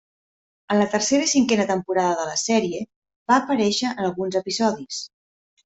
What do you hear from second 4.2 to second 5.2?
episodis.